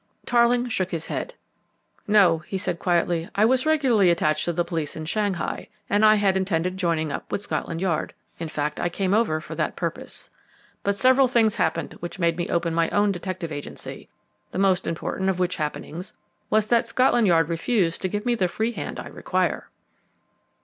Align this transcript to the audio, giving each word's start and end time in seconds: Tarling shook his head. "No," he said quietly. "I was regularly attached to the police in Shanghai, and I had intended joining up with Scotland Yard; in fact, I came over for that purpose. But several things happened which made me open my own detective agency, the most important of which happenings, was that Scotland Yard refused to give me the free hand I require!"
Tarling 0.25 0.67
shook 0.67 0.89
his 0.89 1.05
head. 1.05 1.35
"No," 2.07 2.39
he 2.39 2.57
said 2.57 2.79
quietly. 2.79 3.29
"I 3.35 3.45
was 3.45 3.67
regularly 3.67 4.09
attached 4.09 4.45
to 4.45 4.53
the 4.53 4.65
police 4.65 4.95
in 4.95 5.05
Shanghai, 5.05 5.67
and 5.91 6.03
I 6.03 6.15
had 6.15 6.35
intended 6.35 6.75
joining 6.75 7.11
up 7.11 7.31
with 7.31 7.41
Scotland 7.43 7.81
Yard; 7.81 8.15
in 8.39 8.49
fact, 8.49 8.79
I 8.79 8.89
came 8.89 9.13
over 9.13 9.39
for 9.39 9.53
that 9.53 9.75
purpose. 9.75 10.31
But 10.81 10.95
several 10.95 11.27
things 11.27 11.57
happened 11.57 11.97
which 11.99 12.17
made 12.17 12.35
me 12.35 12.49
open 12.49 12.73
my 12.73 12.89
own 12.89 13.11
detective 13.11 13.51
agency, 13.51 14.09
the 14.49 14.57
most 14.57 14.87
important 14.87 15.29
of 15.29 15.37
which 15.37 15.57
happenings, 15.57 16.15
was 16.49 16.65
that 16.65 16.87
Scotland 16.87 17.27
Yard 17.27 17.47
refused 17.47 18.01
to 18.01 18.09
give 18.09 18.25
me 18.25 18.33
the 18.33 18.47
free 18.47 18.71
hand 18.71 18.99
I 18.99 19.07
require!" 19.07 19.69